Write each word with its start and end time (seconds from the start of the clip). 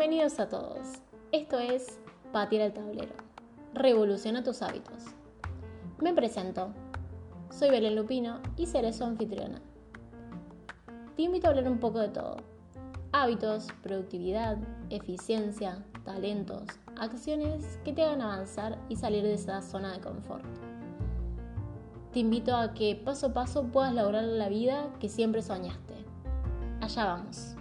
Bienvenidos 0.00 0.40
a 0.40 0.48
todos. 0.48 1.02
Esto 1.30 1.58
es 1.58 2.00
Patear 2.32 2.62
el 2.62 2.72
tablero. 2.72 3.12
Revoluciona 3.74 4.42
tus 4.42 4.62
hábitos. 4.62 5.04
Me 6.00 6.14
presento. 6.14 6.70
Soy 7.50 7.68
Belén 7.68 7.96
Lupino 7.96 8.40
y 8.56 8.64
seré 8.64 8.94
su 8.94 9.04
anfitriona. 9.04 9.60
Te 11.16 11.22
invito 11.24 11.46
a 11.46 11.50
hablar 11.50 11.68
un 11.70 11.78
poco 11.80 11.98
de 11.98 12.08
todo. 12.08 12.38
Hábitos, 13.12 13.66
productividad, 13.82 14.56
eficiencia, 14.88 15.84
talentos, 16.02 16.62
acciones 16.98 17.78
que 17.84 17.92
te 17.92 18.02
hagan 18.02 18.22
avanzar 18.22 18.78
y 18.88 18.96
salir 18.96 19.22
de 19.22 19.34
esa 19.34 19.60
zona 19.60 19.92
de 19.92 20.00
confort. 20.00 20.46
Te 22.14 22.20
invito 22.20 22.56
a 22.56 22.72
que 22.72 22.96
paso 22.96 23.26
a 23.26 23.32
paso 23.34 23.64
puedas 23.64 23.92
lograr 23.92 24.24
la 24.24 24.48
vida 24.48 24.94
que 24.98 25.10
siempre 25.10 25.42
soñaste. 25.42 26.06
Allá 26.80 27.04
vamos. 27.04 27.54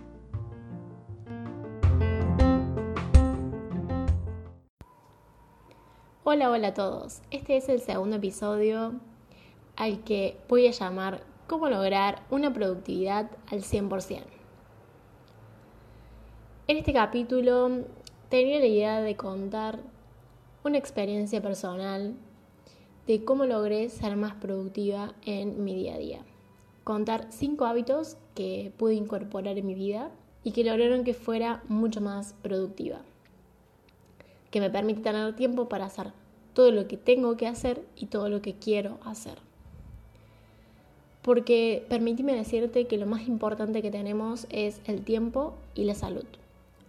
Hola, 6.31 6.51
hola 6.51 6.67
a 6.67 6.73
todos. 6.75 7.23
Este 7.31 7.57
es 7.57 7.69
el 7.69 7.81
segundo 7.81 8.17
episodio 8.17 8.93
al 9.75 10.03
que 10.03 10.37
voy 10.47 10.67
a 10.67 10.71
llamar 10.71 11.23
cómo 11.47 11.69
lograr 11.69 12.21
una 12.29 12.53
productividad 12.53 13.31
al 13.47 13.63
100%. 13.63 14.21
En 16.67 16.77
este 16.77 16.93
capítulo 16.93 17.83
tenía 18.29 18.59
la 18.59 18.67
idea 18.67 19.01
de 19.01 19.15
contar 19.15 19.79
una 20.63 20.77
experiencia 20.77 21.41
personal 21.41 22.13
de 23.07 23.25
cómo 23.25 23.47
logré 23.47 23.89
ser 23.89 24.15
más 24.15 24.35
productiva 24.35 25.15
en 25.25 25.63
mi 25.63 25.73
día 25.73 25.95
a 25.95 25.97
día. 25.97 26.19
Contar 26.83 27.25
cinco 27.31 27.65
hábitos 27.65 28.17
que 28.35 28.71
pude 28.77 28.93
incorporar 28.93 29.57
en 29.57 29.65
mi 29.65 29.73
vida 29.73 30.11
y 30.43 30.51
que 30.51 30.63
lograron 30.63 31.03
que 31.03 31.15
fuera 31.15 31.63
mucho 31.67 32.01
más 32.01 32.35
productiva 32.43 33.01
que 34.51 34.59
me 34.59 34.69
permite 34.69 35.01
tener 35.01 35.35
tiempo 35.35 35.69
para 35.69 35.85
hacer 35.85 36.11
todo 36.53 36.71
lo 36.71 36.87
que 36.87 36.97
tengo 36.97 37.37
que 37.37 37.47
hacer 37.47 37.85
y 37.95 38.07
todo 38.07 38.29
lo 38.29 38.41
que 38.41 38.55
quiero 38.55 38.97
hacer. 39.05 39.37
Porque 41.21 41.85
permíteme 41.89 42.35
decirte 42.35 42.87
que 42.87 42.97
lo 42.97 43.05
más 43.05 43.27
importante 43.27 43.81
que 43.81 43.91
tenemos 43.91 44.47
es 44.49 44.81
el 44.85 45.03
tiempo 45.03 45.53
y 45.75 45.83
la 45.83 45.95
salud. 45.95 46.25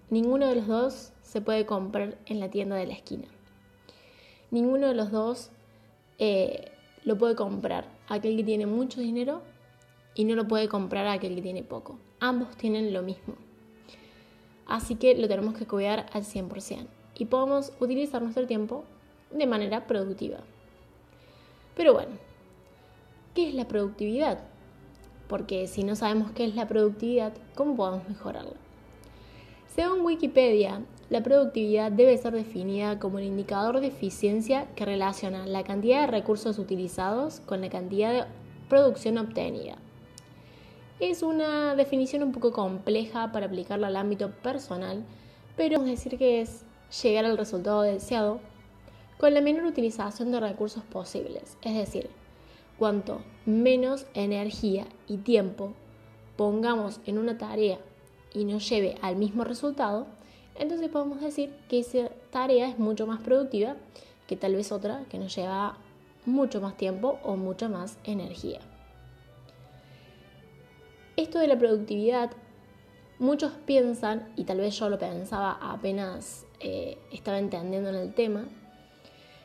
Ninguno 0.09 0.47
de 0.49 0.57
los 0.57 0.67
dos 0.67 1.13
se 1.23 1.41
puede 1.41 1.67
comprar 1.67 2.17
en 2.27 2.41
la 2.41 2.49
tienda 2.49 2.77
de 2.77 2.87
la 2.87 2.95
esquina. 2.95 3.29
Ninguno 4.51 4.89
de 4.89 4.95
los 4.95 5.11
dos 5.11 5.51
eh, 6.19 6.73
lo 7.05 7.17
puede 7.19 7.35
comprar 7.35 7.87
aquel 8.09 8.37
que 8.37 8.45
tiene 8.45 8.67
mucho 8.67 9.01
dinero 9.01 9.43
y 10.15 10.25
no 10.25 10.35
lo 10.35 10.49
puede 10.49 10.69
comprar 10.69 11.07
aquel 11.07 11.35
que 11.35 11.43
tiene 11.43 11.63
poco. 11.63 11.99
Ambos 12.19 12.57
tienen 12.57 12.93
lo 12.93 13.03
mismo. 13.03 13.35
Así 14.67 14.97
que 14.97 15.15
lo 15.15 15.29
tenemos 15.29 15.55
que 15.55 15.67
cuidar 15.67 16.07
al 16.13 16.25
100% 16.25 16.87
y 17.21 17.27
podemos 17.27 17.73
utilizar 17.81 18.23
nuestro 18.23 18.47
tiempo 18.47 18.85
de 19.31 19.47
manera 19.47 19.87
productiva. 19.87 20.39
Pero 21.77 21.93
bueno, 21.93 22.13
¿qué 23.35 23.47
es 23.49 23.55
la 23.55 23.69
productividad? 23.69 24.39
Porque 25.29 25.67
si 25.67 25.85
no 25.85 25.97
sabemos 25.97 26.33
qué 26.33 26.47
es 26.47 26.55
la 26.55 26.67
productividad, 26.67 27.35
¿cómo 27.55 27.77
podemos 27.77 28.09
mejorarla? 28.09 28.57
Según 29.69 30.01
Wikipedia, 30.01 30.81
la 31.11 31.23
productividad 31.23 31.93
debe 31.93 32.17
ser 32.17 32.33
definida 32.33 32.99
como 32.99 33.19
el 33.19 33.27
indicador 33.27 33.81
de 33.81 33.89
eficiencia 33.89 34.67
que 34.75 34.87
relaciona 34.87 35.47
la 35.47 35.63
cantidad 35.63 36.01
de 36.01 36.07
recursos 36.07 36.59
utilizados 36.59 37.41
con 37.41 37.61
la 37.61 37.69
cantidad 37.69 38.13
de 38.13 38.25
producción 38.71 39.19
obtenida. 39.19 39.77
Es 41.01 41.23
una 41.23 41.75
definición 41.77 42.23
un 42.23 42.33
poco 42.33 42.53
compleja 42.53 43.31
para 43.31 43.47
aplicarla 43.47 43.89
al 43.89 43.97
ámbito 43.97 44.31
personal, 44.31 45.05
pero 45.57 45.77
vamos 45.77 45.89
a 45.89 45.93
decir 45.93 46.17
que 46.17 46.41
es 46.41 46.65
llegar 47.03 47.25
al 47.25 47.39
resultado 47.39 47.83
deseado 47.83 48.41
con 49.19 49.35
la 49.35 49.41
menor 49.41 49.65
utilización 49.65 50.33
de 50.33 50.41
recursos 50.41 50.83
posibles, 50.85 51.57
es 51.63 51.75
decir, 51.75 52.11
cuanto 52.79 53.21
menos 53.45 54.07
energía 54.15 54.87
y 55.07 55.19
tiempo 55.19 55.73
pongamos 56.37 57.01
en 57.07 57.19
una 57.19 57.37
tarea 57.37 57.79
y 58.33 58.45
nos 58.45 58.69
lleve 58.69 58.97
al 59.03 59.17
mismo 59.17 59.45
resultado, 59.45 60.07
entonces 60.55 60.89
podemos 60.89 61.21
decir 61.21 61.55
que 61.69 61.81
esa 61.81 62.11
tarea 62.31 62.69
es 62.69 62.79
mucho 62.79 63.07
más 63.07 63.21
productiva 63.21 63.77
que 64.27 64.37
tal 64.37 64.55
vez 64.55 64.73
otra 64.73 65.05
que 65.11 65.19
nos 65.19 65.35
lleva 65.35 65.77
mucho 66.25 66.61
más 66.61 66.77
tiempo 66.77 67.19
o 67.23 67.37
mucha 67.37 67.69
más 67.69 67.99
energía. 68.05 68.61
Esto 71.17 71.39
de 71.39 71.49
la 71.49 71.59
productividad 71.59 72.31
Muchos 73.21 73.53
piensan, 73.67 74.33
y 74.35 74.45
tal 74.45 74.57
vez 74.61 74.79
yo 74.79 74.89
lo 74.89 74.99
pensaba 74.99 75.59
apenas 75.61 76.47
eh, 76.61 76.99
estaba 77.11 77.39
entendiendo 77.39 77.89
en 77.91 77.97
el 77.97 78.15
tema, 78.15 78.49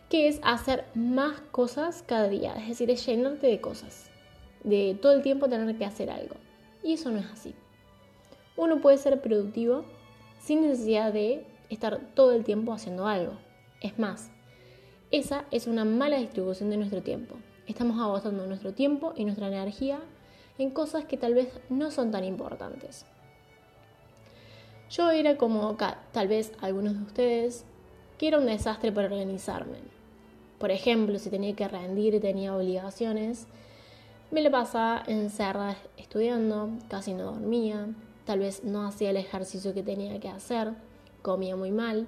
que 0.09 0.27
es 0.27 0.39
hacer 0.43 0.85
más 0.93 1.41
cosas 1.51 2.03
cada 2.05 2.27
día, 2.27 2.53
es 2.55 2.67
decir, 2.67 2.91
es 2.91 3.05
llenarte 3.05 3.47
de 3.47 3.61
cosas, 3.61 4.09
de 4.63 4.97
todo 5.01 5.13
el 5.13 5.21
tiempo 5.21 5.49
tener 5.49 5.77
que 5.77 5.85
hacer 5.85 6.09
algo. 6.09 6.35
Y 6.83 6.93
eso 6.93 7.09
no 7.11 7.19
es 7.19 7.25
así. 7.31 7.55
Uno 8.57 8.79
puede 8.81 8.97
ser 8.97 9.21
productivo 9.21 9.83
sin 10.39 10.61
necesidad 10.61 11.11
de 11.11 11.45
estar 11.69 11.99
todo 12.13 12.31
el 12.31 12.43
tiempo 12.43 12.73
haciendo 12.73 13.07
algo. 13.07 13.33
Es 13.81 13.97
más, 13.97 14.29
esa 15.11 15.45
es 15.51 15.67
una 15.67 15.85
mala 15.85 16.17
distribución 16.17 16.69
de 16.69 16.77
nuestro 16.77 17.01
tiempo. 17.01 17.35
Estamos 17.67 17.99
agotando 17.99 18.45
nuestro 18.45 18.73
tiempo 18.73 19.13
y 19.15 19.25
nuestra 19.25 19.47
energía 19.47 19.99
en 20.57 20.69
cosas 20.69 21.05
que 21.05 21.17
tal 21.17 21.33
vez 21.33 21.49
no 21.69 21.91
son 21.91 22.11
tan 22.11 22.23
importantes. 22.23 23.05
Yo 24.89 25.09
era 25.09 25.37
como 25.37 25.75
tal 26.11 26.27
vez 26.27 26.53
algunos 26.61 26.95
de 26.95 27.03
ustedes, 27.03 27.65
que 28.17 28.27
era 28.27 28.37
un 28.37 28.45
desastre 28.45 28.91
para 28.91 29.07
organizarme. 29.07 29.79
Por 30.59 30.71
ejemplo, 30.71 31.17
si 31.19 31.29
tenía 31.29 31.55
que 31.55 31.67
rendir 31.67 32.13
y 32.13 32.19
tenía 32.19 32.55
obligaciones, 32.55 33.47
me 34.31 34.41
la 34.41 34.51
pasaba 34.51 35.03
encerrada 35.07 35.77
estudiando, 35.97 36.69
casi 36.87 37.13
no 37.13 37.31
dormía, 37.31 37.87
tal 38.25 38.39
vez 38.39 38.63
no 38.63 38.85
hacía 38.85 39.09
el 39.09 39.17
ejercicio 39.17 39.73
que 39.73 39.83
tenía 39.83 40.19
que 40.19 40.29
hacer, 40.29 40.73
comía 41.21 41.55
muy 41.55 41.71
mal. 41.71 42.07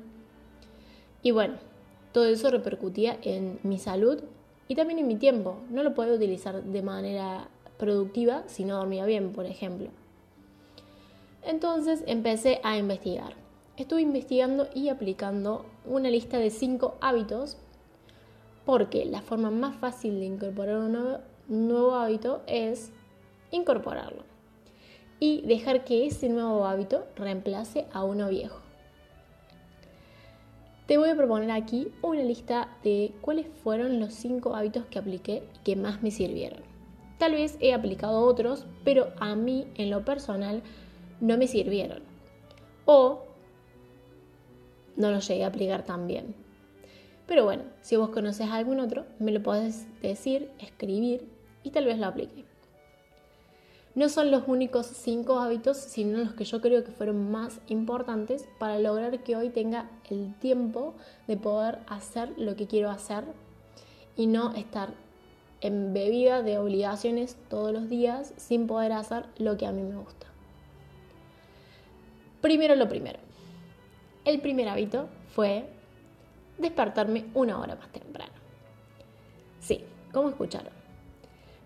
Y 1.24 1.32
bueno, 1.32 1.56
todo 2.12 2.26
eso 2.26 2.50
repercutía 2.52 3.18
en 3.24 3.60
mi 3.64 3.80
salud 3.80 4.24
y 4.68 4.76
también 4.76 5.00
en 5.00 5.08
mi 5.08 5.16
tiempo. 5.16 5.58
No 5.70 5.84
lo 5.84 5.94
podía 5.94 6.14
utilizar 6.14 6.64
de 6.64 6.82
manera 6.82 7.50
productiva 7.78 8.44
si 8.48 8.66
no 8.66 8.78
dormía 8.78 9.06
bien, 9.06 9.34
por 9.34 9.46
ejemplo. 9.46 9.90
Entonces 11.47 12.03
empecé 12.08 12.59
a 12.62 12.78
investigar. 12.78 13.34
Estuve 13.78 14.02
investigando 14.02 14.68
y 14.75 14.90
aplicando 14.90 15.66
una 15.85 16.09
lista 16.09 16.40
de 16.40 16.50
cinco 16.50 16.97
hábitos 17.00 17.56
porque 18.66 19.06
la 19.06 19.22
forma 19.22 19.50
más 19.50 19.78
fácil 19.78 20.19
de 20.19 20.25
incorporar 20.25 20.75
un 20.75 21.22
nuevo, 21.47 21.96
hábito 21.96 22.41
es 22.47 22.91
incorporarlo 23.50 24.24
y 25.22 25.41
dejar 25.44 25.86
que 25.86 26.06
ese 26.06 26.28
nuevo 26.28 26.66
hábito 26.66 27.06
reemplace 27.16 27.86
a 27.94 28.03
uno 28.03 28.28
viejo. 28.28 28.59
Te 30.86 30.97
voy 30.97 31.09
a 31.09 31.16
proponer 31.16 31.52
aquí 31.52 31.88
una 32.02 32.24
lista 32.24 32.75
de 32.84 33.13
cuáles 33.22 33.47
fueron 33.63 34.02
los 34.02 34.13
cinco 34.13 34.53
hábitos 34.53 34.86
que 34.88 35.00
apliqué 35.00 35.44
y 35.56 35.63
que 35.63 35.78
más 35.78 36.03
me 36.03 36.12
sirvieron. 36.12 36.59
Tal 37.19 37.31
vez 37.31 37.57
he 37.62 37.74
aplicado 37.74 38.19
otros, 38.19 38.66
pero 38.84 39.13
a 39.22 39.36
mí 39.36 39.66
en 39.75 39.90
lo 39.90 40.03
personal 40.03 40.62
no 41.20 41.38
me 41.38 41.48
sirvieron. 41.48 42.04
O 42.86 43.24
no 44.96 45.12
los 45.12 45.28
llegué 45.28 45.44
a 45.44 45.48
aplicar 45.48 45.84
tan 45.84 46.08
bien. 46.08 46.36
Pero 47.28 47.44
bueno, 47.44 47.64
si 47.82 47.96
vos 47.98 48.10
conoces 48.10 48.50
algún 48.50 48.80
otro, 48.80 49.06
me 49.20 49.32
lo 49.32 49.44
podés 49.44 49.86
decir, 50.02 50.50
escribir 50.60 51.28
y 51.64 51.72
tal 51.72 51.86
vez 51.86 52.00
lo 52.00 52.08
aplique. 52.08 52.46
No 53.96 54.10
son 54.10 54.30
los 54.30 54.44
únicos 54.48 54.86
cinco 54.86 55.40
hábitos, 55.40 55.75
sino 55.78 56.19
los 56.19 56.34
que 56.34 56.46
yo 56.46 56.62
creo 56.62 56.84
que 56.84 56.92
fueron 56.92 57.31
más 57.31 57.60
importantes 57.68 58.48
para 58.60 58.80
lograr 58.80 59.24
que 59.24 59.36
hoy 59.36 59.50
tenga 59.50 59.90
el 60.10 60.36
tiempo 60.36 60.94
de 61.28 61.36
poder 61.36 61.80
hacer 61.88 62.31
lo 62.38 62.56
que 62.56 62.68
quiero 62.68 62.92
hacer 62.92 63.24
y 64.16 64.28
no 64.28 64.54
estar 64.54 64.94
embebida 65.62 66.44
de 66.44 66.60
obligaciones 66.60 67.38
todos 67.50 67.74
los 67.74 67.90
días 67.90 68.34
sin 68.38 68.68
poder 68.68 68.92
hacer 68.92 69.25
lo 69.38 69.58
que 69.58 69.66
a 69.66 69.72
mí 69.72 69.81
me 69.81 69.96
gusta. 69.96 70.28
Primero 72.42 72.75
lo 72.75 72.88
primero. 72.88 73.19
El 74.25 74.42
primer 74.42 74.69
hábito 74.69 75.07
fue 75.34 75.68
despertarme 76.57 77.25
una 77.34 77.60
hora 77.60 77.75
más 77.75 77.89
temprano. 77.92 78.34
Sí, 79.60 79.84
como 80.12 80.30
escucharon. 80.30 80.74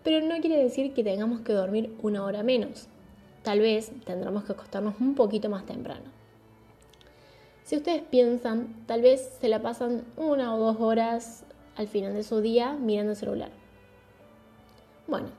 Pero 0.03 0.25
no 0.25 0.39
quiere 0.41 0.62
decir 0.62 0.94
que 0.94 1.03
tengamos 1.03 1.41
que 1.41 1.53
dormir 1.53 1.95
una 2.01 2.23
hora 2.23 2.44
menos. 2.44 2.88
Tal 3.44 3.59
vez 3.59 3.91
tendremos 4.06 4.44
que 4.44 4.53
acostarnos 4.53 4.95
un 5.00 5.15
poquito 5.15 5.50
más 5.50 5.65
temprano. 5.65 6.06
Si 7.63 7.77
ustedes 7.77 8.03
piensan, 8.03 8.85
tal 8.85 9.01
vez 9.01 9.38
se 9.39 9.47
la 9.47 9.62
pasan 9.62 10.03
una 10.18 10.56
o 10.56 10.59
dos 10.59 10.77
horas 10.79 11.45
al 11.75 11.88
final 11.88 12.13
de 12.13 12.23
su 12.23 12.41
día 12.41 12.73
mirando 12.73 13.12
el 13.12 13.18
celular. 13.18 13.50
Bueno, 15.07 15.29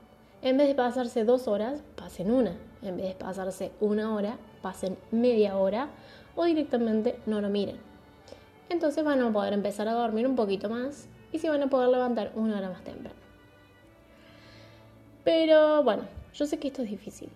en 0.41 0.57
vez 0.57 0.67
de 0.67 0.75
pasarse 0.75 1.23
dos 1.23 1.47
horas, 1.47 1.83
pasen 1.95 2.31
una. 2.31 2.55
En 2.81 2.97
vez 2.97 3.07
de 3.07 3.15
pasarse 3.15 3.71
una 3.79 4.13
hora, 4.13 4.37
pasen 4.63 4.97
media 5.11 5.57
hora 5.57 5.89
o 6.35 6.45
directamente 6.45 7.19
no 7.27 7.41
lo 7.41 7.49
miren. 7.49 7.77
Entonces 8.69 9.03
van 9.03 9.21
a 9.21 9.31
poder 9.31 9.53
empezar 9.53 9.87
a 9.87 9.93
dormir 9.93 10.25
un 10.25 10.35
poquito 10.35 10.69
más 10.69 11.07
y 11.31 11.37
se 11.37 11.49
van 11.49 11.61
a 11.61 11.67
poder 11.67 11.89
levantar 11.89 12.31
una 12.33 12.57
hora 12.57 12.69
más 12.69 12.83
temprano. 12.83 13.19
Pero 15.23 15.83
bueno, 15.83 16.03
yo 16.33 16.47
sé 16.47 16.57
que 16.57 16.69
esto 16.69 16.81
es 16.81 16.89
difícil, 16.89 17.29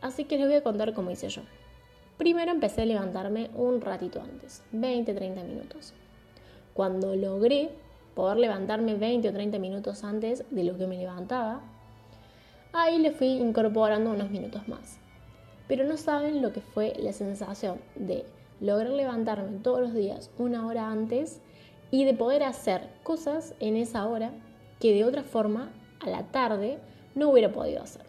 así 0.00 0.24
que 0.24 0.38
les 0.38 0.46
voy 0.46 0.56
a 0.56 0.62
contar 0.62 0.94
cómo 0.94 1.10
hice 1.10 1.28
yo. 1.28 1.42
Primero 2.16 2.52
empecé 2.52 2.82
a 2.82 2.86
levantarme 2.86 3.50
un 3.54 3.80
ratito 3.80 4.22
antes, 4.22 4.62
20-30 4.72 5.42
minutos. 5.44 5.94
Cuando 6.72 7.16
logré 7.16 7.70
poder 8.14 8.38
levantarme 8.38 8.94
20 8.94 9.28
o 9.28 9.32
30 9.32 9.58
minutos 9.58 10.04
antes 10.04 10.44
de 10.50 10.64
lo 10.64 10.78
que 10.78 10.86
me 10.86 10.96
levantaba, 10.96 11.60
ahí 12.72 12.98
le 12.98 13.10
fui 13.10 13.28
incorporando 13.28 14.10
unos 14.10 14.30
minutos 14.30 14.68
más. 14.68 14.98
Pero 15.68 15.84
no 15.84 15.96
saben 15.96 16.42
lo 16.42 16.52
que 16.52 16.60
fue 16.60 16.94
la 16.98 17.12
sensación 17.12 17.78
de 17.94 18.24
lograr 18.60 18.92
levantarme 18.92 19.58
todos 19.58 19.80
los 19.80 19.94
días 19.94 20.30
una 20.38 20.66
hora 20.66 20.90
antes 20.90 21.40
y 21.90 22.04
de 22.04 22.14
poder 22.14 22.42
hacer 22.42 22.88
cosas 23.02 23.54
en 23.60 23.76
esa 23.76 24.06
hora 24.06 24.32
que 24.80 24.92
de 24.92 25.04
otra 25.04 25.22
forma 25.22 25.70
a 26.00 26.10
la 26.10 26.24
tarde 26.24 26.78
no 27.14 27.30
hubiera 27.30 27.52
podido 27.52 27.82
hacer. 27.82 28.02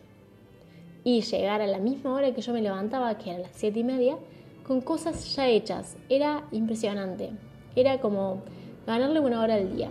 Y 1.04 1.22
llegar 1.22 1.62
a 1.62 1.68
la 1.68 1.78
misma 1.78 2.14
hora 2.14 2.34
que 2.34 2.42
yo 2.42 2.52
me 2.52 2.62
levantaba, 2.62 3.18
que 3.18 3.30
era 3.30 3.40
las 3.40 3.52
7 3.54 3.80
y 3.80 3.84
media, 3.84 4.18
con 4.66 4.82
cosas 4.82 5.36
ya 5.36 5.48
hechas. 5.48 5.98
Era 6.10 6.48
impresionante. 6.52 7.30
Era 7.76 8.00
como 8.02 8.42
ganarle 8.88 9.20
una 9.20 9.42
hora 9.42 9.56
al 9.56 9.76
día. 9.76 9.90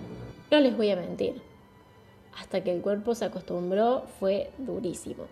No 0.51 0.59
les 0.59 0.77
voy 0.77 0.91
a 0.91 0.97
mentir. 0.97 1.41
Hasta 2.37 2.65
que 2.65 2.75
el 2.75 2.83
cuerpo 2.83 3.15
se 3.15 3.27
acostumbró 3.27 4.03
fue 4.19 4.51
durísimo. 4.59 5.27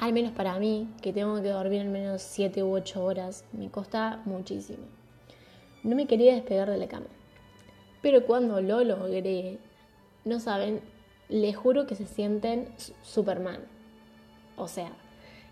Al 0.00 0.12
menos 0.12 0.30
para 0.30 0.58
mí, 0.60 0.88
que 1.02 1.12
tengo 1.12 1.42
que 1.42 1.48
dormir 1.48 1.80
al 1.80 1.88
menos 1.88 2.22
7 2.22 2.62
u 2.62 2.72
8 2.72 3.04
horas, 3.04 3.44
me 3.52 3.68
costa 3.68 4.22
muchísimo. 4.26 4.84
No 5.82 5.96
me 5.96 6.06
quería 6.06 6.34
despegar 6.34 6.70
de 6.70 6.78
la 6.78 6.86
cama. 6.86 7.06
Pero 8.00 8.24
cuando 8.24 8.60
lo 8.60 8.84
logré, 8.84 9.58
no 10.24 10.38
saben, 10.38 10.80
les 11.28 11.56
juro 11.56 11.88
que 11.88 11.96
se 11.96 12.06
sienten 12.06 12.68
Superman. 13.02 13.60
O 14.56 14.68
sea, 14.68 14.92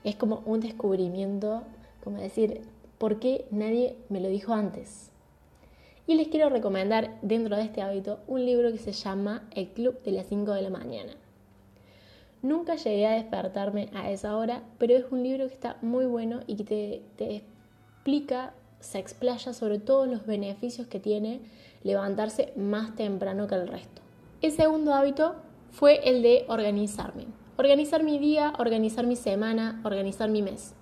es 0.04 0.14
como 0.14 0.42
un 0.46 0.60
descubrimiento, 0.60 1.64
como 2.04 2.18
decir, 2.18 2.60
¿por 2.98 3.18
qué 3.18 3.46
nadie 3.50 3.96
me 4.08 4.20
lo 4.20 4.28
dijo 4.28 4.52
antes? 4.52 5.10
Y 6.06 6.14
les 6.14 6.28
quiero 6.28 6.50
recomendar 6.50 7.18
dentro 7.20 7.56
de 7.56 7.62
este 7.62 7.82
hábito 7.82 8.20
un 8.28 8.44
libro 8.44 8.70
que 8.70 8.78
se 8.78 8.92
llama 8.92 9.48
El 9.50 9.70
Club 9.70 10.00
de 10.04 10.12
las 10.12 10.26
5 10.26 10.52
de 10.52 10.62
la 10.62 10.70
mañana. 10.70 11.14
Nunca 12.46 12.76
llegué 12.76 13.08
a 13.08 13.14
despertarme 13.14 13.90
a 13.92 14.08
esa 14.12 14.36
hora, 14.36 14.62
pero 14.78 14.94
es 14.94 15.06
un 15.10 15.24
libro 15.24 15.48
que 15.48 15.54
está 15.54 15.78
muy 15.82 16.06
bueno 16.06 16.42
y 16.46 16.54
que 16.54 17.02
te, 17.16 17.34
explica, 17.34 18.54
se 18.78 19.00
explaya 19.00 19.52
sobre 19.52 19.80
todos 19.80 20.06
los 20.06 20.26
beneficios 20.26 20.86
que 20.86 21.00
tiene 21.00 21.40
levantarse 21.82 22.52
más 22.54 22.94
temprano 22.94 23.48
que 23.48 23.56
el 23.56 23.66
resto. 23.66 24.00
El 24.42 24.52
segundo 24.52 24.94
hábito 24.94 25.34
fue 25.72 26.08
el 26.08 26.22
de 26.22 26.44
organizarme. 26.46 27.24
Organizar 27.56 28.04
mi 28.04 28.20
día, 28.20 28.52
organizar 28.60 29.08
mi 29.08 29.16
semana, 29.16 29.80
organizar 29.84 30.30
mi 30.30 30.40
mes. 30.40 30.76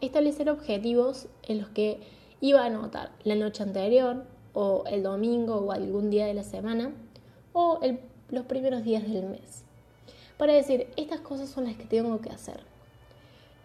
Establecer 0.00 0.48
objetivos 0.48 1.26
en 1.42 1.58
los 1.58 1.70
que 1.70 1.98
iba 2.40 2.62
a 2.62 2.66
anotar 2.66 3.10
la 3.24 3.34
noche 3.34 3.64
anterior 3.64 4.26
o 4.52 4.84
el 4.86 5.02
domingo 5.02 5.56
o 5.56 5.72
algún 5.72 6.08
día 6.08 6.26
de 6.26 6.34
la 6.34 6.44
semana 6.44 6.92
o 7.52 7.80
los 8.28 8.44
primeros 8.44 8.84
días 8.84 9.02
del 9.08 9.26
mes. 9.26 9.64
Para 10.40 10.54
decir, 10.54 10.86
estas 10.96 11.20
cosas 11.20 11.50
son 11.50 11.64
las 11.66 11.76
que 11.76 11.84
tengo 11.84 12.18
que 12.22 12.30
hacer. 12.30 12.60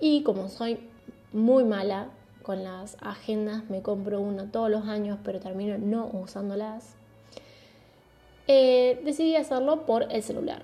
Y 0.01 0.23
como 0.23 0.49
soy 0.49 0.77
muy 1.31 1.63
mala 1.63 2.09
con 2.43 2.65
las 2.65 2.97
agendas, 2.99 3.69
me 3.69 3.81
compro 3.81 4.19
una 4.19 4.51
todos 4.51 4.69
los 4.69 4.85
años, 4.85 5.17
pero 5.23 5.39
termino 5.39 5.77
no 5.77 6.09
usándolas. 6.11 6.97
Eh, 8.49 8.99
decidí 9.05 9.37
hacerlo 9.37 9.85
por 9.85 10.11
el 10.11 10.21
celular. 10.21 10.63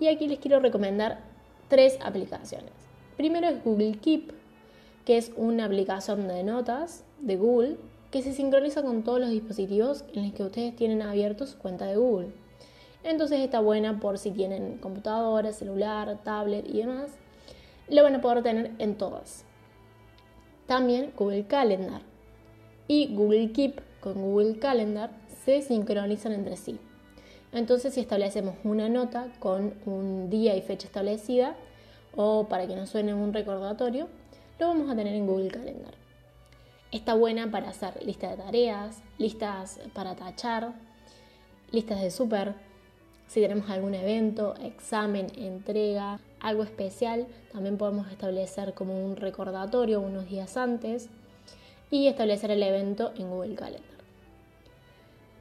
Y 0.00 0.08
aquí 0.08 0.26
les 0.26 0.40
quiero 0.40 0.58
recomendar 0.58 1.20
tres 1.68 1.96
aplicaciones. 2.04 2.72
Primero 3.16 3.46
es 3.46 3.62
Google 3.62 3.98
Keep, 4.00 4.32
que 5.04 5.16
es 5.16 5.30
una 5.36 5.66
aplicación 5.66 6.26
de 6.26 6.42
notas 6.42 7.04
de 7.20 7.36
Google 7.36 7.76
que 8.10 8.20
se 8.20 8.32
sincroniza 8.32 8.82
con 8.82 9.04
todos 9.04 9.20
los 9.20 9.30
dispositivos 9.30 10.04
en 10.12 10.24
los 10.24 10.34
que 10.34 10.42
ustedes 10.42 10.74
tienen 10.74 11.02
abiertos 11.02 11.50
su 11.50 11.58
cuenta 11.58 11.86
de 11.86 11.98
Google. 11.98 12.45
Entonces 13.06 13.38
está 13.38 13.60
buena 13.60 14.00
por 14.00 14.18
si 14.18 14.32
tienen 14.32 14.78
computadora, 14.78 15.52
celular, 15.52 16.18
tablet 16.24 16.66
y 16.68 16.78
demás. 16.78 17.12
Lo 17.88 18.02
van 18.02 18.16
a 18.16 18.20
poder 18.20 18.42
tener 18.42 18.72
en 18.80 18.98
todas. 18.98 19.44
También 20.66 21.12
Google 21.16 21.46
Calendar 21.46 22.02
y 22.88 23.14
Google 23.14 23.52
Keep 23.52 23.80
con 24.00 24.14
Google 24.14 24.58
Calendar 24.58 25.10
se 25.44 25.62
sincronizan 25.62 26.32
entre 26.32 26.56
sí. 26.56 26.80
Entonces 27.52 27.94
si 27.94 28.00
establecemos 28.00 28.56
una 28.64 28.88
nota 28.88 29.28
con 29.38 29.74
un 29.86 30.28
día 30.28 30.56
y 30.56 30.62
fecha 30.62 30.88
establecida 30.88 31.54
o 32.16 32.48
para 32.48 32.66
que 32.66 32.74
nos 32.74 32.90
suene 32.90 33.14
un 33.14 33.32
recordatorio, 33.32 34.08
lo 34.58 34.66
vamos 34.66 34.90
a 34.90 34.96
tener 34.96 35.14
en 35.14 35.28
Google 35.28 35.52
Calendar. 35.52 35.94
Está 36.90 37.14
buena 37.14 37.52
para 37.52 37.68
hacer 37.68 38.04
listas 38.04 38.32
de 38.32 38.42
tareas, 38.42 39.00
listas 39.18 39.78
para 39.94 40.16
tachar, 40.16 40.72
listas 41.70 42.00
de 42.00 42.10
súper, 42.10 42.65
si 43.26 43.40
tenemos 43.40 43.68
algún 43.70 43.94
evento, 43.94 44.54
examen, 44.62 45.26
entrega, 45.36 46.20
algo 46.40 46.62
especial, 46.62 47.26
también 47.52 47.76
podemos 47.76 48.10
establecer 48.10 48.74
como 48.74 49.04
un 49.04 49.16
recordatorio 49.16 50.00
unos 50.00 50.28
días 50.28 50.56
antes 50.56 51.08
y 51.90 52.06
establecer 52.06 52.50
el 52.50 52.62
evento 52.62 53.12
en 53.16 53.30
Google 53.30 53.54
Calendar. 53.54 53.96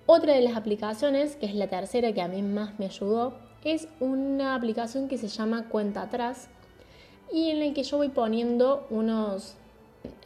Otra 0.08 0.34
de 0.34 0.42
las 0.42 0.56
aplicaciones, 0.56 1.36
que 1.36 1.48
es 1.48 1.56
la 1.56 1.68
tercera 1.68 2.14
que 2.14 2.22
a 2.22 2.28
mí 2.28 2.42
más 2.42 2.78
me 2.80 2.86
ayudó, 2.86 3.34
es 3.64 3.88
una 4.00 4.54
aplicación 4.54 5.08
que 5.08 5.18
se 5.18 5.28
llama 5.28 5.68
Cuenta 5.70 6.04
Atrás 6.04 6.48
y 7.34 7.50
en 7.50 7.60
la 7.60 7.74
que 7.74 7.84
yo 7.84 7.98
voy 7.98 8.10
poniendo 8.10 8.86
unos 8.92 9.56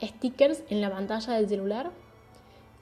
stickers 0.02 0.64
en 0.70 0.82
la 0.82 0.92
pantalla 0.92 1.34
del 1.34 1.48
celular 1.48 1.92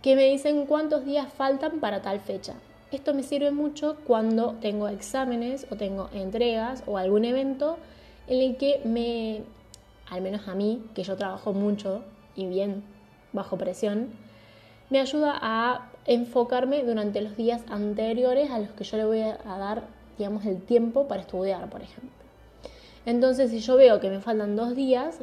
que 0.02 0.16
me 0.16 0.30
dicen 0.30 0.66
cuántos 0.66 1.06
días 1.06 1.32
faltan 1.32 1.80
para 1.80 2.02
tal 2.02 2.20
fecha. 2.20 2.56
Esto 2.92 3.14
me 3.14 3.24
sirve 3.24 3.52
mucho 3.52 3.98
cuando 4.06 4.56
tengo 4.62 4.88
exámenes 4.88 5.68
o 5.70 5.76
tengo 5.76 6.10
entregas 6.14 6.84
o 6.88 6.98
algún 6.98 7.26
evento 7.26 7.78
en 8.28 8.42
el 8.42 8.56
que 8.56 8.80
me, 8.86 9.42
al 10.10 10.22
menos 10.22 10.48
a 10.48 10.56
mí, 10.56 10.82
que 10.96 11.04
yo 11.04 11.18
trabajo 11.18 11.52
mucho 11.52 12.04
y 12.36 12.46
bien 12.46 12.84
bajo 13.34 13.58
presión, 13.58 14.12
me 14.90 15.02
ayuda 15.02 15.38
a 15.42 15.90
enfocarme 16.06 16.84
durante 16.84 17.20
los 17.20 17.36
días 17.36 17.62
anteriores 17.70 18.50
a 18.52 18.60
los 18.60 18.70
que 18.70 18.86
yo 18.86 18.96
le 18.96 19.06
voy 19.06 19.20
a 19.22 19.58
dar, 19.58 19.84
digamos, 20.18 20.46
el 20.46 20.62
tiempo 20.62 21.10
para 21.10 21.22
estudiar, 21.22 21.70
por 21.70 21.82
ejemplo. 21.82 22.10
Entonces, 23.06 23.52
si 23.52 23.60
yo 23.60 23.76
veo 23.76 24.00
que 24.00 24.10
me 24.10 24.22
faltan 24.22 24.56
dos 24.56 24.76
días, 24.76 25.20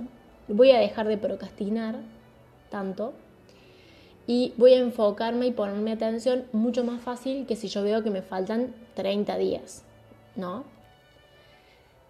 voy 0.48 0.70
a 0.70 0.78
dejar 0.78 1.08
de 1.08 1.16
procrastinar 1.16 1.96
tanto 2.70 3.14
y 4.26 4.54
voy 4.56 4.74
a 4.74 4.78
enfocarme 4.78 5.46
y 5.46 5.52
ponerme 5.52 5.92
atención 5.92 6.44
mucho 6.52 6.84
más 6.84 7.00
fácil 7.02 7.46
que 7.46 7.56
si 7.56 7.68
yo 7.68 7.82
veo 7.82 8.02
que 8.02 8.10
me 8.10 8.22
faltan 8.22 8.74
30 8.94 9.36
días, 9.36 9.84
¿no? 10.36 10.64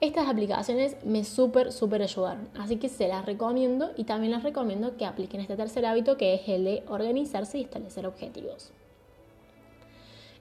Estas 0.00 0.28
aplicaciones 0.28 0.96
me 1.04 1.24
súper, 1.24 1.72
súper 1.72 2.02
ayudaron, 2.02 2.48
así 2.58 2.76
que 2.76 2.88
se 2.88 3.08
las 3.08 3.24
recomiendo 3.24 3.92
y 3.96 4.04
también 4.04 4.32
les 4.32 4.42
recomiendo 4.42 4.96
que 4.96 5.06
apliquen 5.06 5.40
este 5.40 5.56
tercer 5.56 5.86
hábito 5.86 6.16
que 6.16 6.34
es 6.34 6.48
el 6.48 6.64
de 6.64 6.82
organizarse 6.88 7.58
y 7.58 7.62
establecer 7.62 8.06
objetivos. 8.06 8.72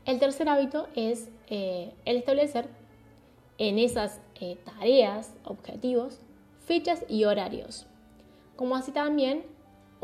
El 0.05 0.19
tercer 0.19 0.49
hábito 0.49 0.87
es 0.95 1.29
eh, 1.47 1.93
el 2.03 2.17
establecer 2.17 2.67
en 3.57 3.79
esas 3.79 4.19
eh, 4.41 4.57
tareas, 4.65 5.33
objetivos, 5.45 6.19
fechas 6.65 7.05
y 7.07 7.23
horarios, 7.23 7.85
como 8.57 8.75
así 8.75 8.91
también 8.91 9.43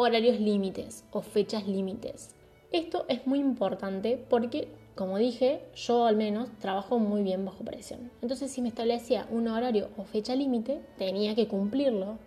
horarios 0.02 0.40
límites 0.40 1.04
o 1.12 1.22
fechas 1.22 1.68
límites. 1.68 2.34
Esto 2.72 3.04
es 3.10 3.28
muy 3.28 3.40
importante 3.40 4.18
porque, 4.30 4.70
como 4.96 5.18
dije, 5.18 5.62
yo 5.76 6.06
al 6.06 6.16
menos 6.16 6.48
trabajo 6.60 7.00
muy 7.00 7.22
bien 7.22 7.44
bajo 7.44 7.66
presión. 7.66 8.10
Entonces, 8.22 8.50
si 8.50 8.62
me 8.62 8.70
establecía 8.70 9.28
un 9.30 9.50
horario 9.50 9.90
o 9.98 10.06
fecha 10.06 10.36
límite, 10.36 10.80
tenía 10.98 11.36
que 11.36 11.50
cumplirlo. 11.50 12.18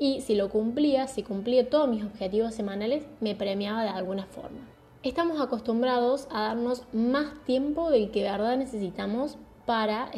Y 0.00 0.22
si 0.22 0.34
lo 0.34 0.50
cumplía, 0.50 1.06
si 1.06 1.22
cumplía 1.22 1.70
todos 1.70 1.88
mis 1.88 2.02
objetivos 2.02 2.54
semanales, 2.54 3.06
me 3.20 3.36
premiaba 3.36 3.84
de 3.84 3.90
alguna 3.90 4.26
forma. 4.26 4.68
Estamos 5.04 5.40
acostumbrados 5.40 6.26
a 6.32 6.42
darnos 6.42 6.82
más 6.92 7.44
tiempo 7.44 7.88
del 7.90 8.10
que 8.10 8.24
de 8.24 8.32
verdad 8.32 8.56
necesitamos 8.56 9.38
para 9.64 10.10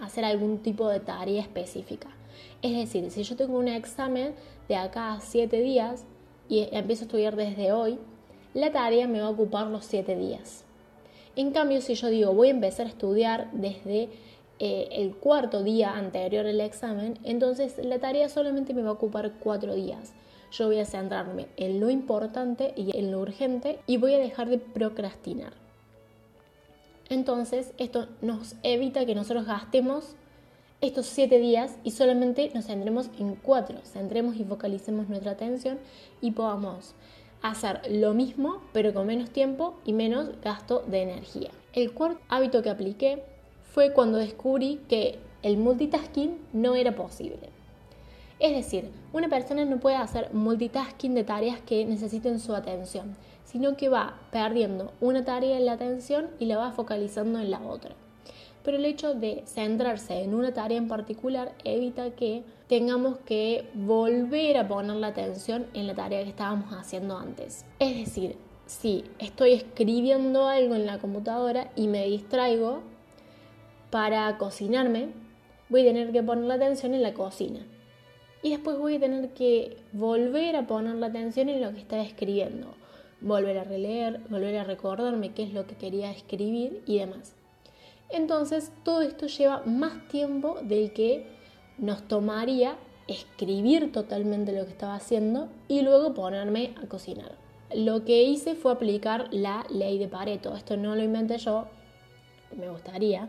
hacer 0.00 0.24
algún 0.24 0.62
tipo 0.62 0.88
de 0.88 1.00
tarea 1.00 1.42
específica. 1.42 2.08
Es 2.62 2.76
decir, 2.76 3.10
si 3.10 3.22
yo 3.22 3.36
tengo 3.36 3.58
un 3.58 3.68
examen 3.68 4.34
de 4.68 4.76
acá 4.76 5.14
a 5.14 5.20
7 5.20 5.60
días 5.60 6.04
y 6.48 6.68
empiezo 6.72 7.02
a 7.02 7.06
estudiar 7.06 7.36
desde 7.36 7.72
hoy, 7.72 7.98
la 8.54 8.72
tarea 8.72 9.06
me 9.06 9.20
va 9.20 9.26
a 9.26 9.30
ocupar 9.30 9.66
los 9.66 9.84
7 9.84 10.16
días. 10.16 10.64
En 11.36 11.52
cambio, 11.52 11.80
si 11.80 11.94
yo 11.94 12.08
digo 12.08 12.32
voy 12.32 12.48
a 12.48 12.52
empezar 12.52 12.86
a 12.86 12.88
estudiar 12.88 13.50
desde 13.52 14.08
eh, 14.58 14.88
el 14.90 15.14
cuarto 15.14 15.62
día 15.62 15.94
anterior 15.94 16.46
al 16.46 16.60
examen, 16.60 17.18
entonces 17.22 17.78
la 17.78 18.00
tarea 18.00 18.28
solamente 18.28 18.74
me 18.74 18.82
va 18.82 18.90
a 18.90 18.92
ocupar 18.92 19.32
4 19.38 19.74
días. 19.74 20.14
yo 20.50 20.66
voy 20.66 20.78
a 20.78 20.86
centrarme 20.86 21.46
en 21.58 21.78
lo 21.78 21.90
importante 21.90 22.72
y 22.74 22.96
en 22.96 23.12
lo 23.12 23.20
urgente 23.20 23.78
y 23.86 23.98
voy 23.98 24.14
a 24.14 24.18
dejar 24.18 24.48
de 24.48 24.58
procrastinar. 24.58 25.52
Entonces, 27.10 27.72
esto 27.78 28.08
nos 28.20 28.54
evita 28.62 29.06
que 29.06 29.14
nosotros 29.14 29.46
gastemos 29.46 30.14
estos 30.80 31.06
siete 31.06 31.40
días 31.40 31.76
y 31.82 31.90
solamente 31.90 32.52
nos 32.54 32.66
centremos 32.66 33.10
en 33.18 33.34
cuatro, 33.34 33.78
centremos 33.84 34.36
y 34.36 34.44
focalicemos 34.44 35.08
nuestra 35.08 35.32
atención 35.32 35.78
y 36.20 36.30
podamos 36.30 36.94
hacer 37.42 37.80
lo 37.90 38.14
mismo 38.14 38.62
pero 38.72 38.94
con 38.94 39.06
menos 39.08 39.30
tiempo 39.30 39.74
y 39.84 39.92
menos 39.92 40.30
gasto 40.40 40.84
de 40.86 41.02
energía. 41.02 41.50
El 41.72 41.92
cuarto 41.92 42.20
hábito 42.28 42.62
que 42.62 42.70
apliqué 42.70 43.24
fue 43.72 43.92
cuando 43.92 44.18
descubrí 44.18 44.80
que 44.88 45.18
el 45.42 45.56
multitasking 45.56 46.38
no 46.52 46.76
era 46.76 46.94
posible. 46.94 47.50
Es 48.38 48.54
decir, 48.54 48.92
una 49.12 49.28
persona 49.28 49.64
no 49.64 49.80
puede 49.80 49.96
hacer 49.96 50.32
multitasking 50.32 51.12
de 51.14 51.24
tareas 51.24 51.60
que 51.60 51.84
necesiten 51.86 52.38
su 52.38 52.54
atención, 52.54 53.16
sino 53.44 53.76
que 53.76 53.88
va 53.88 54.20
perdiendo 54.30 54.92
una 55.00 55.24
tarea 55.24 55.56
en 55.56 55.66
la 55.66 55.72
atención 55.72 56.28
y 56.38 56.46
la 56.46 56.58
va 56.58 56.70
focalizando 56.70 57.40
en 57.40 57.50
la 57.50 57.60
otra 57.60 57.96
pero 58.68 58.76
el 58.76 58.84
hecho 58.84 59.14
de 59.14 59.44
centrarse 59.46 60.22
en 60.22 60.34
una 60.34 60.52
tarea 60.52 60.76
en 60.76 60.88
particular 60.88 61.54
evita 61.64 62.10
que 62.10 62.42
tengamos 62.66 63.16
que 63.20 63.64
volver 63.72 64.58
a 64.58 64.68
poner 64.68 64.96
la 64.96 65.06
atención 65.06 65.64
en 65.72 65.86
la 65.86 65.94
tarea 65.94 66.22
que 66.22 66.28
estábamos 66.28 66.74
haciendo 66.74 67.16
antes. 67.16 67.64
Es 67.78 67.96
decir, 67.96 68.36
si 68.66 69.04
estoy 69.20 69.54
escribiendo 69.54 70.48
algo 70.48 70.74
en 70.74 70.84
la 70.84 70.98
computadora 70.98 71.70
y 71.76 71.88
me 71.88 72.04
distraigo 72.04 72.82
para 73.88 74.36
cocinarme, 74.36 75.14
voy 75.70 75.80
a 75.80 75.84
tener 75.84 76.12
que 76.12 76.22
poner 76.22 76.44
la 76.44 76.56
atención 76.56 76.92
en 76.92 77.02
la 77.02 77.14
cocina. 77.14 77.64
Y 78.42 78.50
después 78.50 78.76
voy 78.76 78.96
a 78.96 79.00
tener 79.00 79.30
que 79.30 79.78
volver 79.92 80.56
a 80.56 80.66
poner 80.66 80.96
la 80.96 81.06
atención 81.06 81.48
en 81.48 81.62
lo 81.62 81.72
que 81.72 81.80
estaba 81.80 82.02
escribiendo, 82.02 82.74
volver 83.22 83.56
a 83.56 83.64
releer, 83.64 84.20
volver 84.28 84.58
a 84.58 84.64
recordarme 84.64 85.32
qué 85.32 85.44
es 85.44 85.54
lo 85.54 85.66
que 85.66 85.74
quería 85.74 86.10
escribir 86.10 86.82
y 86.84 86.98
demás. 86.98 87.34
Entonces 88.10 88.72
todo 88.84 89.02
esto 89.02 89.26
lleva 89.26 89.62
más 89.64 90.08
tiempo 90.08 90.56
del 90.62 90.92
que 90.92 91.26
nos 91.76 92.06
tomaría 92.08 92.76
escribir 93.06 93.92
totalmente 93.92 94.52
lo 94.52 94.64
que 94.64 94.72
estaba 94.72 94.94
haciendo 94.94 95.48
y 95.68 95.82
luego 95.82 96.14
ponerme 96.14 96.74
a 96.82 96.86
cocinar. 96.86 97.32
Lo 97.74 98.04
que 98.04 98.22
hice 98.22 98.54
fue 98.54 98.72
aplicar 98.72 99.28
la 99.30 99.66
ley 99.70 99.98
de 99.98 100.08
Pareto. 100.08 100.54
Esto 100.54 100.76
no 100.76 100.94
lo 100.94 101.02
inventé 101.02 101.38
yo, 101.38 101.66
me 102.56 102.70
gustaría, 102.70 103.28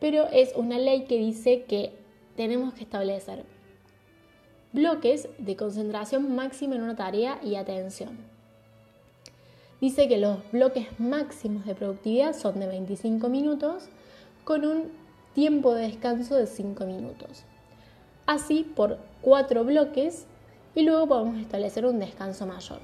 pero 0.00 0.26
es 0.32 0.52
una 0.54 0.78
ley 0.78 1.04
que 1.04 1.16
dice 1.16 1.64
que 1.64 1.92
tenemos 2.36 2.74
que 2.74 2.82
establecer 2.84 3.44
bloques 4.72 5.28
de 5.38 5.56
concentración 5.56 6.34
máxima 6.34 6.76
en 6.76 6.82
una 6.82 6.96
tarea 6.96 7.38
y 7.42 7.56
atención 7.56 8.31
dice 9.82 10.06
que 10.06 10.16
los 10.16 10.38
bloques 10.52 10.86
máximos 11.00 11.66
de 11.66 11.74
productividad 11.74 12.34
son 12.34 12.60
de 12.60 12.68
25 12.68 13.28
minutos 13.28 13.88
con 14.44 14.64
un 14.64 14.92
tiempo 15.34 15.74
de 15.74 15.88
descanso 15.88 16.36
de 16.36 16.46
5 16.46 16.86
minutos. 16.86 17.42
Así 18.24 18.62
por 18.62 18.98
4 19.22 19.64
bloques 19.64 20.26
y 20.76 20.82
luego 20.84 21.08
podemos 21.08 21.40
establecer 21.40 21.84
un 21.84 21.98
descanso 21.98 22.46
mayor. 22.46 22.78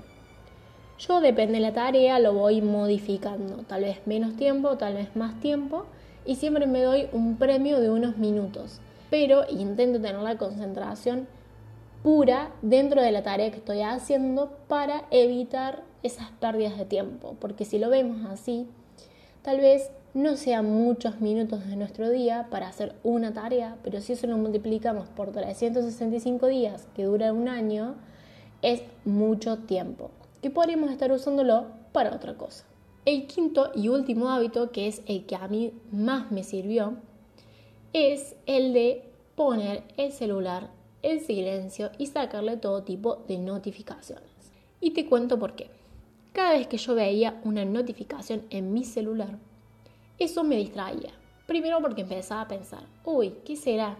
Yo 0.98 1.20
depende 1.20 1.54
de 1.54 1.60
la 1.60 1.72
tarea 1.72 2.18
lo 2.18 2.34
voy 2.34 2.62
modificando, 2.62 3.58
tal 3.58 3.82
vez 3.82 4.04
menos 4.04 4.34
tiempo, 4.34 4.76
tal 4.76 4.94
vez 4.94 5.14
más 5.14 5.38
tiempo 5.38 5.86
y 6.26 6.34
siempre 6.34 6.66
me 6.66 6.82
doy 6.82 7.08
un 7.12 7.36
premio 7.36 7.78
de 7.78 7.90
unos 7.90 8.16
minutos, 8.16 8.80
pero 9.08 9.44
intento 9.48 10.00
tener 10.00 10.20
la 10.20 10.36
concentración 10.36 11.28
pura 12.02 12.50
dentro 12.60 13.00
de 13.00 13.12
la 13.12 13.22
tarea 13.22 13.52
que 13.52 13.58
estoy 13.58 13.82
haciendo 13.82 14.50
para 14.66 15.04
evitar 15.12 15.86
esas 16.02 16.30
pérdidas 16.32 16.78
de 16.78 16.84
tiempo, 16.84 17.36
porque 17.40 17.64
si 17.64 17.78
lo 17.78 17.90
vemos 17.90 18.24
así, 18.30 18.66
tal 19.42 19.58
vez 19.58 19.90
no 20.14 20.36
sean 20.36 20.70
muchos 20.70 21.20
minutos 21.20 21.66
de 21.66 21.76
nuestro 21.76 22.10
día 22.10 22.48
para 22.50 22.68
hacer 22.68 22.94
una 23.02 23.32
tarea, 23.32 23.76
pero 23.82 24.00
si 24.00 24.14
eso 24.14 24.26
lo 24.26 24.36
multiplicamos 24.36 25.08
por 25.08 25.32
365 25.32 26.46
días, 26.46 26.88
que 26.94 27.04
dura 27.04 27.32
un 27.32 27.48
año, 27.48 27.96
es 28.62 28.82
mucho 29.04 29.58
tiempo, 29.58 30.10
y 30.42 30.48
podríamos 30.48 30.90
estar 30.90 31.12
usándolo 31.12 31.66
para 31.92 32.14
otra 32.14 32.34
cosa. 32.34 32.64
El 33.04 33.26
quinto 33.26 33.70
y 33.74 33.88
último 33.88 34.30
hábito, 34.30 34.70
que 34.70 34.86
es 34.88 35.02
el 35.06 35.24
que 35.26 35.36
a 35.36 35.48
mí 35.48 35.72
más 35.92 36.30
me 36.30 36.42
sirvió, 36.42 36.96
es 37.92 38.36
el 38.46 38.72
de 38.72 39.04
poner 39.34 39.84
el 39.96 40.12
celular 40.12 40.70
en 41.02 41.20
silencio 41.20 41.90
y 41.96 42.06
sacarle 42.06 42.56
todo 42.56 42.82
tipo 42.82 43.24
de 43.28 43.38
notificaciones. 43.38 44.28
Y 44.80 44.90
te 44.90 45.06
cuento 45.06 45.38
por 45.38 45.54
qué. 45.54 45.70
Cada 46.32 46.52
vez 46.52 46.66
que 46.66 46.78
yo 46.78 46.94
veía 46.94 47.40
una 47.44 47.64
notificación 47.64 48.42
en 48.50 48.72
mi 48.72 48.84
celular, 48.84 49.38
eso 50.18 50.44
me 50.44 50.56
distraía. 50.56 51.10
Primero 51.46 51.80
porque 51.80 52.02
empezaba 52.02 52.42
a 52.42 52.48
pensar, 52.48 52.84
uy, 53.04 53.34
¿qué 53.44 53.56
será? 53.56 53.96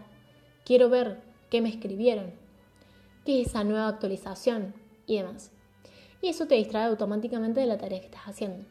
Quiero 0.65 0.89
ver 0.89 1.21
qué 1.49 1.61
me 1.61 1.69
escribieron, 1.69 2.31
qué 3.25 3.41
es 3.41 3.47
esa 3.47 3.63
nueva 3.63 3.87
actualización 3.87 4.73
y 5.07 5.17
demás. 5.17 5.51
Y 6.21 6.27
eso 6.27 6.45
te 6.45 6.55
distrae 6.55 6.85
automáticamente 6.85 7.61
de 7.61 7.65
la 7.65 7.77
tarea 7.77 7.99
que 7.99 8.05
estás 8.05 8.27
haciendo. 8.27 8.65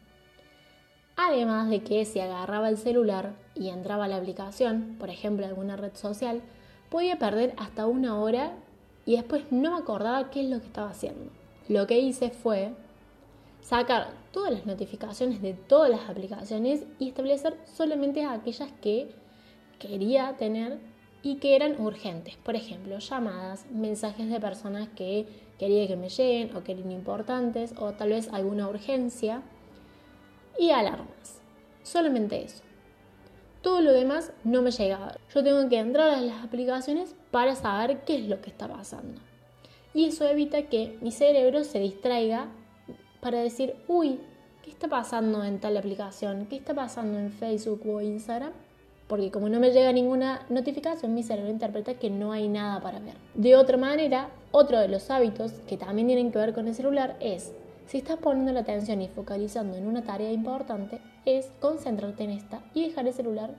Además 1.17 1.69
de 1.69 1.83
que 1.83 2.05
si 2.05 2.21
agarraba 2.21 2.69
el 2.69 2.77
celular 2.77 3.33
y 3.53 3.69
entraba 3.69 4.05
a 4.05 4.07
la 4.07 4.15
aplicación, 4.15 4.95
por 4.97 5.09
ejemplo 5.09 5.45
alguna 5.45 5.75
red 5.75 5.93
social, 5.95 6.41
podía 6.89 7.19
perder 7.19 7.53
hasta 7.57 7.87
una 7.87 8.17
hora 8.17 8.53
y 9.05 9.17
después 9.17 9.51
no 9.51 9.71
me 9.71 9.77
acordaba 9.79 10.29
qué 10.29 10.41
es 10.41 10.49
lo 10.49 10.59
que 10.59 10.67
estaba 10.67 10.91
haciendo. 10.91 11.29
Lo 11.67 11.87
que 11.87 11.99
hice 11.99 12.29
fue 12.29 12.73
sacar 13.69 14.07
todas 14.31 14.51
las 14.51 14.65
notificaciones 14.65 15.43
de 15.43 15.53
todas 15.53 15.91
las 15.91 16.09
aplicaciones 16.09 16.85
y 16.97 17.09
establecer 17.09 17.55
solamente 17.65 18.25
aquellas 18.25 18.71
que 18.81 19.11
quería 19.77 20.35
tener 20.37 20.79
y 21.21 21.35
que 21.35 21.55
eran 21.55 21.79
urgentes. 21.79 22.35
Por 22.37 22.55
ejemplo, 22.55 22.97
llamadas, 22.97 23.67
mensajes 23.69 24.27
de 24.27 24.39
personas 24.39 24.89
que 24.95 25.27
quería 25.59 25.87
que 25.87 25.97
me 25.97 26.09
lleguen 26.09 26.55
o 26.55 26.63
que 26.63 26.71
eran 26.71 26.91
importantes 26.91 27.75
o 27.77 27.91
tal 27.91 28.09
vez 28.09 28.29
alguna 28.33 28.67
urgencia 28.67 29.43
y 30.57 30.71
alarmas. 30.71 31.39
Solamente 31.83 32.43
eso. 32.43 32.63
Todo 33.61 33.81
lo 33.81 33.91
demás 33.91 34.33
no 34.43 34.63
me 34.63 34.71
llegaba. 34.71 35.17
Yo 35.31 35.43
tengo 35.43 35.69
que 35.69 35.77
entrar 35.77 36.09
a 36.09 36.21
las 36.21 36.43
aplicaciones 36.43 37.13
para 37.29 37.53
saber 37.53 38.01
qué 38.03 38.15
es 38.15 38.27
lo 38.27 38.41
que 38.41 38.49
está 38.49 38.67
pasando. 38.67 39.21
Y 39.93 40.05
eso 40.05 40.27
evita 40.27 40.63
que 40.63 40.97
mi 41.01 41.11
cerebro 41.11 41.63
se 41.63 41.79
distraiga 41.79 42.49
para 43.21 43.39
decir, 43.39 43.75
uy, 43.87 44.19
¿qué 44.63 44.71
está 44.71 44.87
pasando 44.87 45.43
en 45.43 45.59
tal 45.59 45.77
aplicación? 45.77 46.45
¿Qué 46.47 46.57
está 46.57 46.73
pasando 46.73 47.19
en 47.19 47.31
Facebook 47.31 47.81
o 47.87 48.01
Instagram? 48.01 48.51
Porque 49.07 49.31
como 49.31 49.49
no 49.49 49.59
me 49.59 49.71
llega 49.71 49.91
ninguna 49.91 50.45
notificación, 50.49 51.15
mi 51.15 51.23
cerebro 51.23 51.49
interpreta 51.49 51.95
que 51.95 52.09
no 52.09 52.31
hay 52.31 52.47
nada 52.47 52.79
para 52.79 52.99
ver. 52.99 53.15
De 53.33 53.55
otra 53.55 53.75
manera, 53.75 54.29
otro 54.51 54.79
de 54.79 54.87
los 54.87 55.09
hábitos 55.09 55.51
que 55.67 55.77
también 55.77 56.07
tienen 56.07 56.31
que 56.31 56.37
ver 56.37 56.53
con 56.53 56.67
el 56.67 56.75
celular 56.75 57.17
es, 57.19 57.51
si 57.87 57.97
estás 57.97 58.17
poniendo 58.17 58.51
la 58.51 58.59
atención 58.59 59.01
y 59.01 59.07
focalizando 59.07 59.75
en 59.75 59.87
una 59.87 60.03
tarea 60.03 60.31
importante, 60.31 61.01
es 61.25 61.49
concentrarte 61.59 62.23
en 62.23 62.29
esta 62.29 62.61
y 62.75 62.87
dejar 62.87 63.07
el 63.07 63.13
celular 63.13 63.55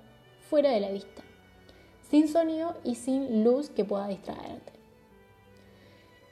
fuera 0.48 0.70
de 0.70 0.80
la 0.80 0.90
vista, 0.90 1.22
sin 2.08 2.28
sonido 2.28 2.76
y 2.84 2.94
sin 2.94 3.42
luz 3.42 3.70
que 3.70 3.84
pueda 3.84 4.06
distraerte. 4.06 4.79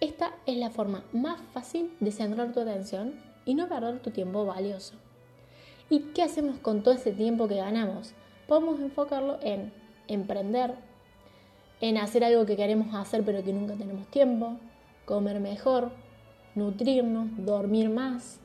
Esta 0.00 0.32
es 0.46 0.56
la 0.56 0.70
forma 0.70 1.02
más 1.12 1.40
fácil 1.52 1.92
de 1.98 2.12
centrar 2.12 2.52
tu 2.52 2.60
atención 2.60 3.14
y 3.44 3.54
no 3.54 3.68
perder 3.68 3.98
tu 3.98 4.12
tiempo 4.12 4.46
valioso. 4.46 4.94
¿Y 5.90 6.12
qué 6.14 6.22
hacemos 6.22 6.60
con 6.60 6.84
todo 6.84 6.94
ese 6.94 7.10
tiempo 7.10 7.48
que 7.48 7.56
ganamos? 7.56 8.12
Podemos 8.46 8.78
enfocarlo 8.78 9.38
en 9.42 9.72
emprender, 10.06 10.76
en 11.80 11.96
hacer 11.96 12.22
algo 12.22 12.46
que 12.46 12.54
queremos 12.54 12.94
hacer 12.94 13.24
pero 13.24 13.42
que 13.42 13.52
nunca 13.52 13.74
tenemos 13.74 14.06
tiempo, 14.06 14.58
comer 15.04 15.40
mejor, 15.40 15.90
nutrirnos, 16.54 17.30
dormir 17.44 17.90
más, 17.90 18.38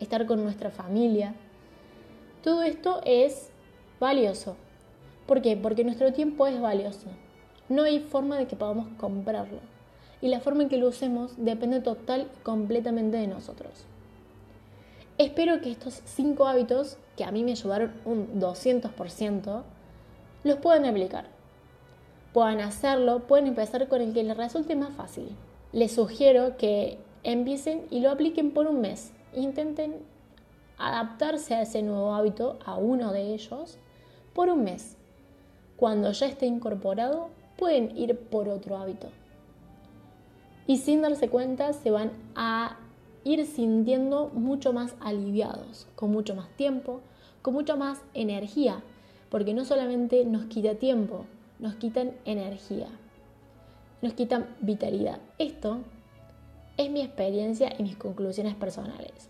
estar 0.00 0.26
con 0.26 0.44
nuestra 0.44 0.70
familia. 0.70 1.34
Todo 2.42 2.62
esto 2.62 3.00
es 3.06 3.48
valioso. 3.98 4.56
¿Por 5.26 5.40
qué? 5.40 5.56
Porque 5.56 5.82
nuestro 5.82 6.12
tiempo 6.12 6.46
es 6.46 6.60
valioso. 6.60 7.08
No 7.70 7.84
hay 7.84 8.00
forma 8.00 8.36
de 8.36 8.46
que 8.46 8.56
podamos 8.56 8.88
comprarlo 8.98 9.72
y 10.22 10.28
la 10.28 10.40
forma 10.40 10.62
en 10.62 10.68
que 10.68 10.78
lo 10.78 10.88
usemos 10.88 11.34
depende 11.36 11.80
total 11.80 12.30
y 12.34 12.42
completamente 12.42 13.18
de 13.18 13.26
nosotros. 13.26 13.72
Espero 15.18 15.60
que 15.60 15.70
estos 15.70 16.00
cinco 16.06 16.46
hábitos, 16.46 16.96
que 17.16 17.24
a 17.24 17.32
mí 17.32 17.42
me 17.42 17.50
ayudaron 17.50 17.92
un 18.04 18.40
200%, 18.40 19.62
los 20.44 20.56
puedan 20.58 20.86
aplicar. 20.86 21.26
Puedan 22.32 22.60
hacerlo, 22.60 23.26
pueden 23.26 23.48
empezar 23.48 23.88
con 23.88 24.00
el 24.00 24.14
que 24.14 24.22
les 24.22 24.36
resulte 24.36 24.74
más 24.74 24.94
fácil. 24.94 25.28
Les 25.72 25.92
sugiero 25.92 26.56
que 26.56 26.98
empiecen 27.24 27.82
y 27.90 28.00
lo 28.00 28.10
apliquen 28.10 28.52
por 28.52 28.66
un 28.66 28.80
mes. 28.80 29.12
Intenten 29.34 29.96
adaptarse 30.78 31.54
a 31.54 31.62
ese 31.62 31.82
nuevo 31.82 32.14
hábito, 32.14 32.58
a 32.64 32.76
uno 32.76 33.12
de 33.12 33.34
ellos, 33.34 33.76
por 34.32 34.48
un 34.48 34.64
mes. 34.64 34.96
Cuando 35.76 36.12
ya 36.12 36.26
esté 36.26 36.46
incorporado, 36.46 37.28
pueden 37.56 37.96
ir 37.96 38.16
por 38.16 38.48
otro 38.48 38.76
hábito. 38.76 39.08
Y 40.66 40.78
sin 40.78 41.02
darse 41.02 41.28
cuenta 41.28 41.72
se 41.72 41.90
van 41.90 42.12
a 42.34 42.76
ir 43.24 43.46
sintiendo 43.46 44.30
mucho 44.34 44.72
más 44.72 44.94
aliviados, 45.00 45.86
con 45.94 46.10
mucho 46.10 46.34
más 46.34 46.48
tiempo, 46.56 47.00
con 47.40 47.54
mucha 47.54 47.76
más 47.76 48.00
energía, 48.14 48.82
porque 49.30 49.54
no 49.54 49.64
solamente 49.64 50.24
nos 50.24 50.46
quita 50.46 50.74
tiempo, 50.74 51.26
nos 51.58 51.74
quitan 51.76 52.12
energía, 52.24 52.88
nos 54.00 54.14
quitan 54.14 54.46
vitalidad. 54.60 55.20
Esto 55.38 55.78
es 56.76 56.90
mi 56.90 57.02
experiencia 57.02 57.72
y 57.78 57.82
mis 57.82 57.96
conclusiones 57.96 58.54
personales. 58.54 59.28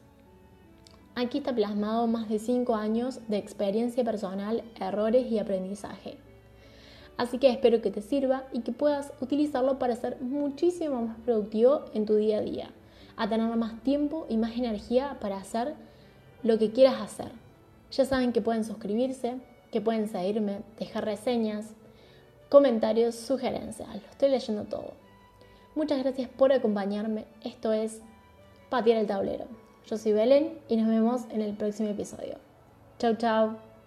Aquí 1.14 1.38
está 1.38 1.54
plasmado 1.54 2.06
más 2.06 2.28
de 2.30 2.38
5 2.38 2.74
años 2.74 3.20
de 3.28 3.36
experiencia 3.36 4.02
personal, 4.02 4.64
errores 4.80 5.30
y 5.30 5.38
aprendizaje. 5.38 6.16
Así 7.16 7.38
que 7.38 7.50
espero 7.50 7.82
que 7.82 7.90
te 7.90 8.00
sirva 8.00 8.44
y 8.52 8.60
que 8.60 8.72
puedas 8.72 9.12
utilizarlo 9.20 9.78
para 9.78 9.96
ser 9.96 10.20
muchísimo 10.20 11.02
más 11.02 11.16
productivo 11.20 11.84
en 11.94 12.06
tu 12.06 12.16
día 12.16 12.38
a 12.38 12.42
día, 12.42 12.70
a 13.16 13.28
tener 13.28 13.54
más 13.56 13.82
tiempo 13.82 14.26
y 14.28 14.36
más 14.36 14.56
energía 14.56 15.18
para 15.20 15.36
hacer 15.36 15.74
lo 16.42 16.58
que 16.58 16.72
quieras 16.72 17.00
hacer. 17.00 17.32
Ya 17.90 18.04
saben 18.04 18.32
que 18.32 18.40
pueden 18.40 18.64
suscribirse, 18.64 19.36
que 19.70 19.80
pueden 19.80 20.08
seguirme, 20.08 20.60
dejar 20.78 21.04
reseñas, 21.04 21.74
comentarios, 22.48 23.14
sugerencias. 23.14 23.88
Lo 23.88 24.10
estoy 24.10 24.30
leyendo 24.30 24.64
todo. 24.64 24.92
Muchas 25.74 26.02
gracias 26.02 26.28
por 26.28 26.52
acompañarme. 26.52 27.24
Esto 27.42 27.72
es 27.72 28.00
Patear 28.68 28.98
el 28.98 29.06
Tablero. 29.06 29.46
Yo 29.86 29.96
soy 29.96 30.12
Belén 30.12 30.58
y 30.68 30.76
nos 30.76 30.88
vemos 30.88 31.22
en 31.30 31.42
el 31.42 31.54
próximo 31.54 31.90
episodio. 31.90 32.36
Chau, 32.98 33.16
chau. 33.16 33.71